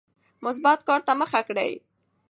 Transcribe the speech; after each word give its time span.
مثبت 0.45 0.79
کار 0.87 1.01
ته 1.07 1.13
مخه 1.21 1.41
کړئ. 1.47 1.71